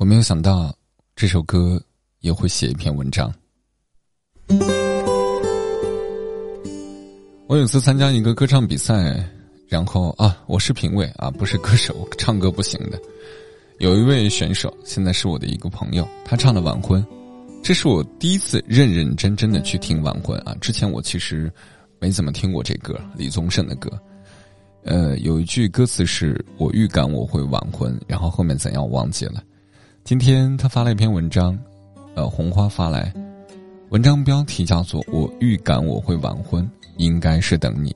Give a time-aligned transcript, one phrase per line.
[0.00, 0.74] 我没有想到
[1.14, 1.78] 这首歌
[2.20, 3.30] 也会写一篇文章。
[7.46, 9.22] 我有次参加一个歌唱比赛，
[9.68, 12.98] 然后啊，我是评委啊，不是歌手，唱歌不行的。
[13.78, 17.04] 有一位选手，现在是我的一个朋友，他唱的《晚婚》，
[17.62, 20.56] 这是我第一次认认真真的去听《晚婚》啊。
[20.62, 21.52] 之前我其实
[21.98, 23.90] 没怎么听过这歌，李宗盛的歌。
[24.82, 29.44] 呃，有一句歌词是我预感我会晚婚，然后后面怎样我忘记了。
[30.02, 31.56] 今天他发了一篇文章，
[32.16, 33.12] 呃，红花发来，
[33.90, 37.90] 文章标题叫做《我预感我会晚婚，应该是等你》，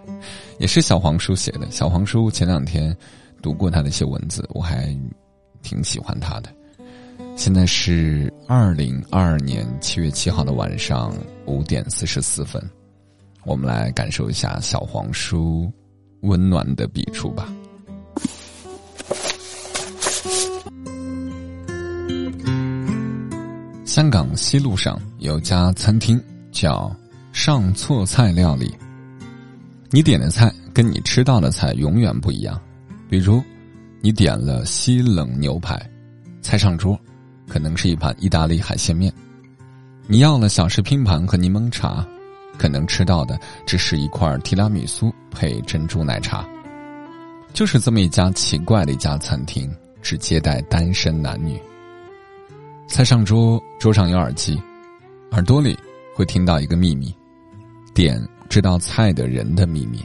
[0.58, 1.70] 也是小黄书写的。
[1.70, 2.94] 小黄书前两天
[3.40, 4.94] 读过他的一些文字，我还
[5.62, 6.50] 挺喜欢他的。
[7.36, 11.14] 现在是二零二二年七月七号的晚上
[11.46, 12.62] 五点四十四分，
[13.44, 15.72] 我们来感受一下小黄书
[16.20, 17.50] 温暖的笔触吧。
[23.96, 26.94] 香港西路上有家餐厅叫
[27.32, 28.70] “上错菜料理”。
[29.88, 32.60] 你点的菜跟你吃到的菜永远不一样。
[33.08, 33.42] 比如，
[34.02, 35.80] 你点了西冷牛排，
[36.42, 36.94] 菜上桌
[37.48, 39.10] 可能是一盘意大利海鲜面；
[40.06, 42.06] 你要了小食拼盘和柠檬茶，
[42.58, 46.46] 可能吃到的只是一块提拉米苏配珍珠奶茶。
[47.54, 51.58] 就是这么一家奇怪的一家餐厅，只接待单身男女。
[52.88, 54.60] 菜上桌，桌上有耳机，
[55.32, 55.76] 耳朵里
[56.14, 57.14] 会听到一个秘密，
[57.92, 60.02] 点知道菜的人的秘密。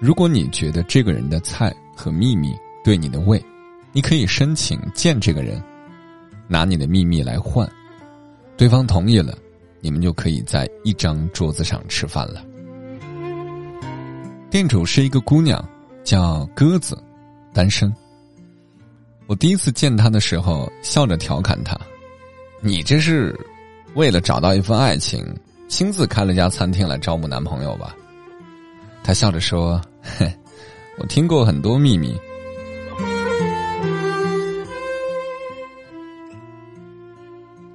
[0.00, 3.42] 如果你觉得这个人的菜和秘密对你的胃，
[3.92, 5.62] 你可以申请见这个人，
[6.48, 7.68] 拿你的秘密来换，
[8.56, 9.36] 对方同意了，
[9.80, 12.44] 你们就可以在一张桌子上吃饭了。
[14.50, 15.62] 店主是一个姑娘，
[16.02, 17.00] 叫鸽子，
[17.52, 17.92] 单身。
[19.28, 21.78] 我第一次见他的时候，笑着调侃他
[22.64, 23.38] ：“你这是
[23.94, 25.22] 为了找到一份爱情，
[25.68, 27.94] 亲自开了家餐厅来招募男朋友吧？”
[29.04, 30.32] 他笑着说：“嘿，
[30.96, 32.18] 我听过很多秘密。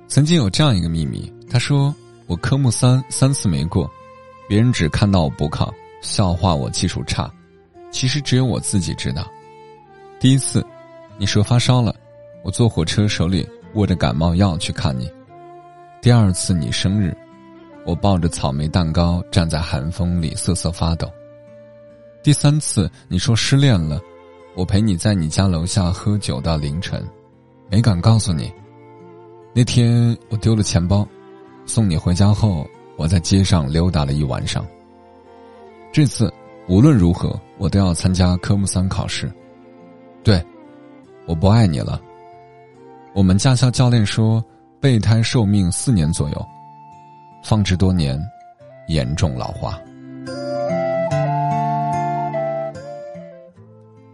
[0.07, 1.93] 曾经有这样一个秘密，他说
[2.25, 3.87] 我科目三三次没过，
[4.47, 5.71] 别人只看到我补考，
[6.01, 7.31] 笑话我技术差，
[7.91, 9.31] 其实只有我自己知道。
[10.19, 10.65] 第一次。”
[11.17, 11.95] 你说发烧了，
[12.43, 15.09] 我坐火车手里握着感冒药去看你。
[16.01, 17.15] 第二次你生日，
[17.85, 21.09] 我抱着草莓蛋糕站在寒风里瑟瑟发抖。
[22.23, 24.01] 第三次你说失恋了，
[24.55, 27.07] 我陪你在你家楼下喝酒到凌晨，
[27.69, 28.51] 没敢告诉你。
[29.53, 31.07] 那天我丢了钱包，
[31.65, 34.65] 送你回家后，我在街上溜达了一晚上。
[35.91, 36.33] 这次
[36.67, 39.31] 无论如何，我都要参加科目三考试。
[40.23, 40.43] 对。
[41.25, 41.99] 我不爱你了。
[43.13, 44.43] 我们驾校教练说，
[44.79, 46.47] 备胎寿命四年左右，
[47.43, 48.19] 放置多年，
[48.87, 49.79] 严重老化。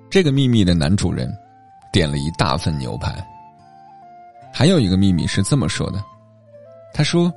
[0.10, 1.32] 这个秘密的男主人
[1.92, 3.16] 点了一大份牛排。
[4.52, 6.04] 还有一个秘密是这么说的：
[6.94, 7.32] 他说，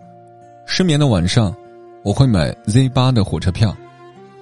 [0.67, 1.55] 失眠的晚上，
[2.03, 3.77] 我会买 Z 八的火车票，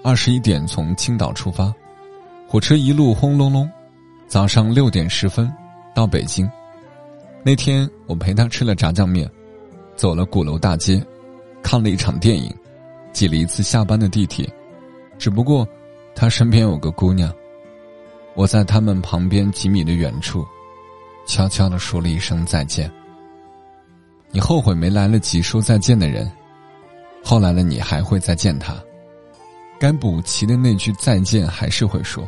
[0.02, 1.74] 二十一点从青岛出发，
[2.48, 3.70] 火车一路轰隆隆。
[4.30, 5.52] 早上六点十分
[5.92, 6.48] 到北京，
[7.42, 9.28] 那天我陪他吃了炸酱面，
[9.96, 11.04] 走了鼓楼大街，
[11.64, 12.48] 看了一场电影，
[13.12, 14.48] 挤了一次下班的地铁，
[15.18, 15.66] 只不过
[16.14, 17.34] 他身边有个姑娘，
[18.36, 20.46] 我在他们旁边几米的远处，
[21.26, 22.88] 悄悄的说了一声再见。
[24.30, 26.30] 你后悔没来得及说再见的人，
[27.24, 28.76] 后来的你还会再见他，
[29.76, 32.24] 该补齐的那句再见还是会说。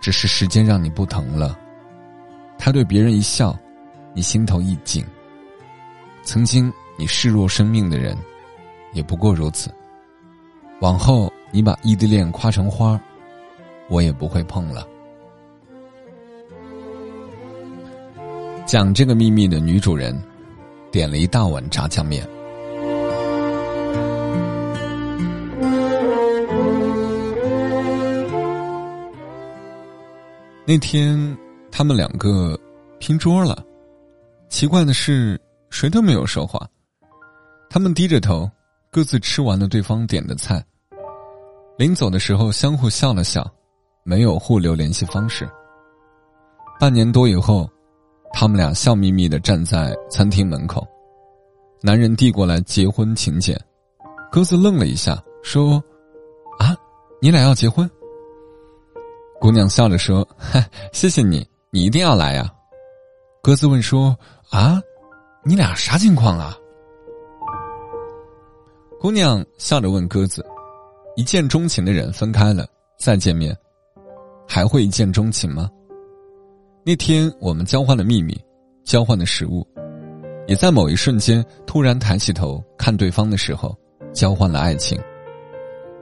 [0.00, 1.58] 只是时间让你不疼了，
[2.58, 3.56] 他对别人一笑，
[4.14, 5.04] 你心头一紧。
[6.22, 8.16] 曾经你视若生命的人，
[8.92, 9.70] 也不过如此。
[10.80, 12.98] 往后你把异地恋夸成花，
[13.88, 14.86] 我也不会碰了。
[18.66, 20.18] 讲这个秘密的女主人，
[20.90, 22.26] 点了一大碗炸酱面。
[30.70, 31.36] 那天，
[31.72, 32.56] 他们两个
[33.00, 33.60] 拼桌了。
[34.48, 35.36] 奇怪的是，
[35.68, 36.64] 谁都没有说话。
[37.68, 38.48] 他们低着头，
[38.88, 40.64] 各自吃完了对方点的菜。
[41.76, 43.44] 临走的时候，相互笑了笑，
[44.04, 45.50] 没有互留联系方式。
[46.78, 47.68] 半年多以后，
[48.32, 50.86] 他们俩笑眯眯的站在餐厅门口。
[51.82, 53.60] 男人递过来结婚请柬，
[54.30, 55.82] 鸽子愣了一下，说
[56.60, 56.76] ：“啊，
[57.20, 57.90] 你俩要结婚？”
[59.40, 60.26] 姑娘笑着说
[60.92, 62.52] ：“谢谢你，你一定要来呀！
[63.42, 64.14] 鸽子问说
[64.52, 64.78] ：“啊，
[65.42, 66.54] 你俩啥情况啊？”
[69.00, 70.44] 姑娘笑着问鸽子
[71.16, 72.66] ：“一见钟情的人分开了
[72.98, 73.56] 再见面，
[74.46, 75.70] 还会一见钟情吗？”
[76.84, 78.38] 那天我们交换了秘密，
[78.84, 79.66] 交换了食物，
[80.46, 83.74] 也在某一瞬间突然抬起头看对方的时候，
[84.12, 85.00] 交换了爱情。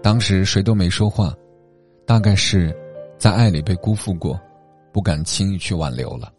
[0.02, 1.32] 当时谁都没说话，
[2.04, 2.76] 大概是，
[3.18, 4.40] 在爱里被辜负过，
[4.92, 6.32] 不敢轻易去挽留了。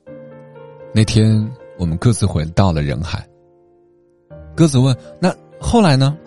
[0.93, 1.47] 那天
[1.77, 3.27] 我们各自回到了人海。
[4.55, 6.17] 鸽子问：“那后来呢？”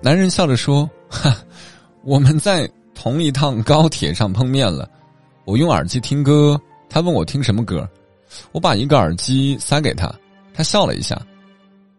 [0.00, 1.36] 男人笑着说：“哈，
[2.04, 4.88] 我们在同一趟高铁上碰面了。
[5.44, 7.88] 我用耳机听歌，他问我听什么歌，
[8.52, 10.12] 我把一个耳机塞给他，
[10.54, 11.20] 他笑了一下。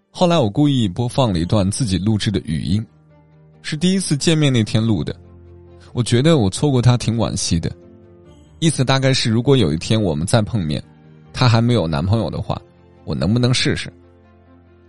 [0.10, 2.86] 后来我故意播放了一段自己录制的语音。”
[3.64, 5.16] 是第一次见面那天录的，
[5.94, 7.72] 我觉得我错过他挺惋惜的，
[8.60, 10.82] 意思大概是如果有一天我们再碰面，
[11.34, 12.60] 他还没有男朋友的话，
[13.06, 13.92] 我能不能试试？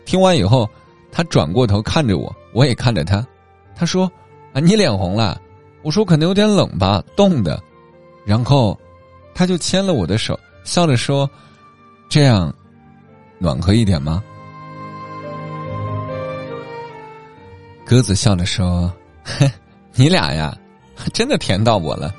[0.05, 0.69] 听完以后，
[1.11, 3.27] 他转过头看着我，我也看着他，
[3.75, 4.11] 他说
[4.53, 5.41] ：“啊，你脸红了。”
[5.83, 7.61] 我说：“可能有点冷吧，冻的。”
[8.25, 8.79] 然后，
[9.35, 11.29] 他就牵了我的手，笑着说
[12.09, 12.55] ：“这样，
[13.39, 14.23] 暖和一点吗？”
[17.85, 18.93] 鸽子笑着说
[19.95, 20.57] ：“你俩呀，
[21.13, 22.15] 真的甜到我了。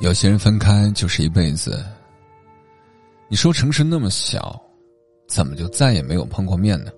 [0.00, 1.84] 有些人分开就是一辈子。
[3.28, 4.60] 你说城市那么小，
[5.28, 6.90] 怎么就再也没有碰过面呢？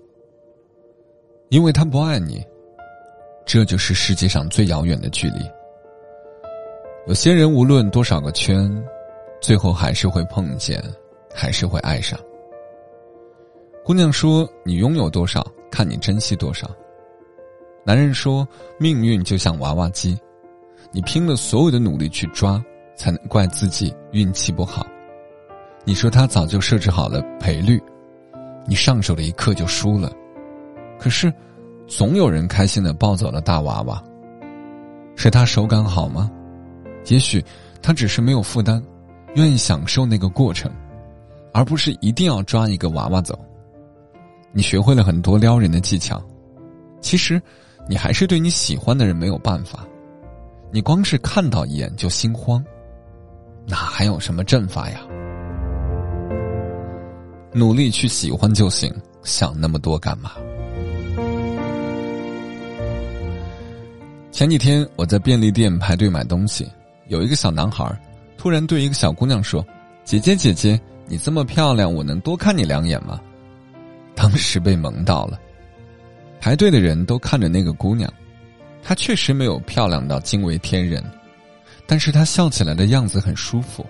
[1.49, 2.43] 因为他不爱你，
[3.45, 5.39] 这就是世界上最遥远的距离。
[7.07, 8.83] 有些人无论多少个圈，
[9.41, 10.83] 最后还是会碰见。”
[11.35, 12.19] 还是会爱上。
[13.85, 16.69] 姑娘说：“你拥有多少，看你珍惜多少。”
[17.85, 18.47] 男人说
[18.79, 20.17] ：“命运就像娃娃机，
[20.91, 22.63] 你拼了所有的努力去抓，
[22.95, 24.87] 才能怪自己运气不好。”
[25.83, 27.81] 你说他早就设置好了赔率，
[28.65, 30.13] 你上手的一刻就输了。
[30.97, 31.31] 可是，
[31.85, 34.01] 总有人开心的抱走了大娃娃，
[35.17, 36.31] 是他手感好吗？
[37.07, 37.43] 也许
[37.81, 38.81] 他只是没有负担，
[39.35, 40.71] 愿意享受那个过程。
[41.51, 43.37] 而不是一定要抓一个娃娃走。
[44.55, 46.23] 你学会了很多撩人的技巧，
[47.01, 47.41] 其实，
[47.89, 49.83] 你还是对你喜欢的人没有办法。
[50.71, 52.63] 你光是看到一眼就心慌，
[53.65, 55.01] 哪还有什么阵法呀？
[57.51, 60.33] 努力去喜欢就行，想那么多干嘛？
[64.31, 66.71] 前几天我在便利店排队买东西，
[67.07, 67.85] 有一个小男孩
[68.37, 69.65] 突然对一个小姑娘说
[70.05, 73.19] ：“姐姐，姐姐。”你这么漂亮，我能多看你两眼吗？
[74.15, 75.39] 当时被萌到了，
[76.39, 78.11] 排队的人都看着那个姑娘，
[78.81, 81.03] 她确实没有漂亮到惊为天人，
[81.85, 83.85] 但是她笑起来的样子很舒服，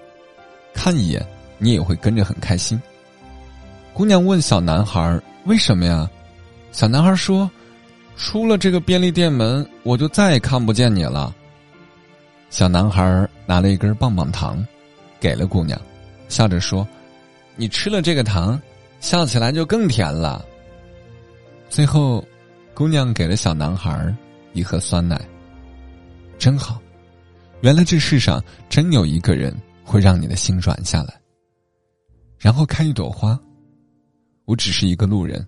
[0.73, 1.25] 看一眼
[1.57, 2.81] 你也会跟着很开心。
[3.93, 6.09] 姑娘问小男孩：“为什么呀？”
[6.71, 7.49] 小男孩说
[8.17, 11.35] ：“出了这个便利店门，我就再也看不见你了。”
[12.49, 14.65] 小男孩拿了一根棒棒糖，
[15.19, 15.79] 给了姑娘，
[16.29, 16.87] 笑着说。
[17.55, 18.59] 你吃了这个糖，
[19.03, 20.45] 笑起来就更甜了。
[21.69, 22.25] 最后，
[22.73, 24.15] 姑娘给了小男孩
[24.53, 25.19] 一盒酸奶。
[26.39, 26.81] 真好，
[27.59, 31.19] 原来这世上真有一个人会让你的心软下来，
[32.39, 33.37] 然后开一朵花。
[34.45, 35.45] 我只是一个路人，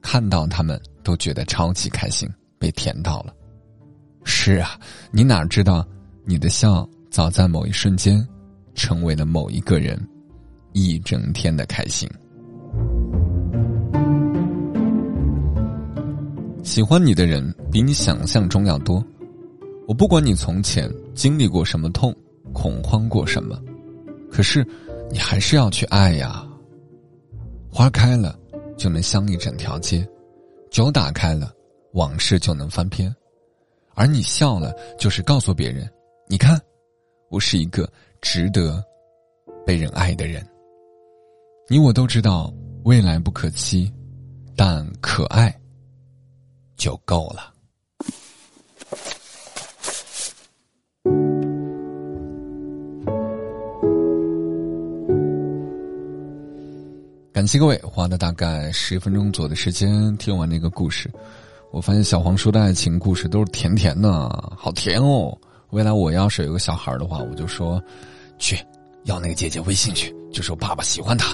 [0.00, 2.26] 看到他们都觉得超级开心，
[2.58, 3.34] 被甜到了。
[4.24, 4.80] 是啊，
[5.10, 5.86] 你哪知道，
[6.24, 8.26] 你的笑早在某一瞬间，
[8.74, 10.02] 成为了某一个人。
[10.72, 12.08] 一整天的开心。
[16.64, 19.04] 喜欢你的人比你想象中要多。
[19.86, 22.12] 我不管你从前经历过什么痛，
[22.54, 23.62] 恐慌过什么，
[24.30, 24.66] 可是
[25.10, 26.42] 你还是要去爱呀。
[27.70, 28.38] 花开了，
[28.78, 30.02] 就能香一整条街；
[30.70, 31.52] 酒打开了，
[31.92, 33.14] 往事就能翻篇。
[33.94, 35.86] 而你笑了，就是告诉别人：
[36.28, 36.58] 你看，
[37.28, 37.86] 我是一个
[38.22, 38.82] 值得
[39.66, 40.44] 被人爱的人。
[41.68, 42.50] 你我都知道
[42.84, 43.92] 未来不可期，
[44.56, 45.54] 但可爱
[46.76, 47.52] 就够了。
[57.32, 61.10] 感谢各位花了大概十分钟左右的时间听完那个故事，
[61.72, 64.10] 我发现小黄说的爱情故事都是甜甜的，
[64.56, 65.36] 好甜哦！
[65.70, 67.82] 未来我要是有个小孩的话，我就说
[68.38, 68.56] 去
[69.02, 70.14] 要那个姐姐微信去。
[70.32, 71.32] 就说爸爸喜欢他，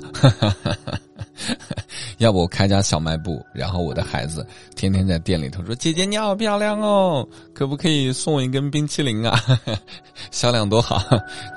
[2.21, 4.47] 要不我开家小卖部，然后我的孩子
[4.77, 9.41] 天天在店里头说：“姐姐你好漂亮哦，可不可以送我一根冰淇淋啊？”
[10.31, 11.03] 销量多好，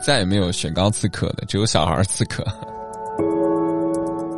[0.01, 2.41] 再也没有雪糕刺客的，只有小孩刺客。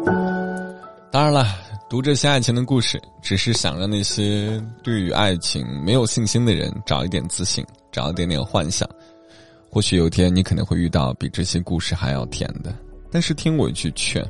[1.14, 1.46] 当然了，
[1.88, 8.90] 读这些爱情的故事，只是想让那些对于爱情没有信心的人找一点自信，找一点点幻想。
[9.70, 12.74] 或许有天你可能会遇到比这些故事还要甜的。
[13.12, 14.26] 但是听我一句劝，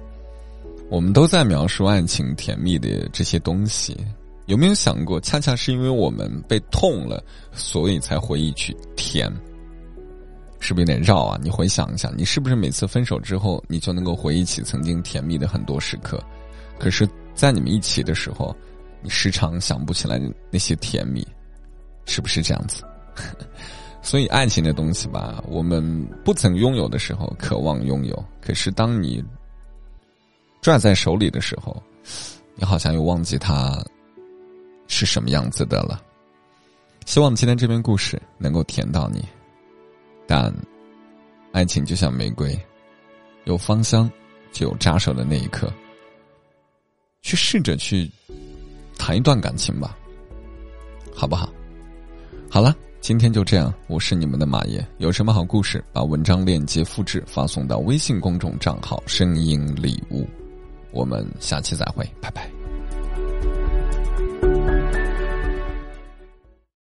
[0.90, 3.98] 我们都在描述爱情甜蜜的这些东西，
[4.46, 9.32] 有没有想过，恰恰是因为我们被痛了，所以才回忆起甜？
[10.60, 11.40] 是不是有点绕啊？
[11.44, 16.24] 你回想一下，你是不是每次分手之后，你就能够回忆起曾经甜蜜的很多时刻？
[16.80, 18.56] 可是，在你们一起的时候，
[19.02, 20.20] 你时常想不起来
[20.52, 21.26] 那些甜蜜，
[22.06, 22.84] 是不是这样子？
[24.02, 25.84] 所以，爱情的东西吧，我们
[26.24, 29.24] 不曾拥有的时候，渴望拥有；可是，当你
[30.66, 31.80] 拽在手里的时候，
[32.56, 33.78] 你好像又忘记它
[34.88, 36.02] 是什么样子的了。
[37.06, 39.24] 希望今天这篇故事能够甜到你，
[40.26, 40.52] 但
[41.52, 42.60] 爱情就像玫瑰，
[43.44, 44.10] 有芳香，
[44.52, 45.72] 就有扎手的那一刻。
[47.22, 48.10] 去试着去
[48.98, 49.96] 谈一段感情吧，
[51.14, 51.48] 好不好？
[52.50, 52.76] 好了。
[53.02, 54.84] 今天就这样，我是你们的马爷。
[54.98, 60.28] 有什么好故事，把文章链接复制发送到微信公众账号“声音礼物”。
[60.96, 62.55] 我们下期再会，拜拜。